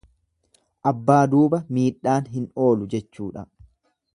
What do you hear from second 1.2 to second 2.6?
duuba miidhaan hin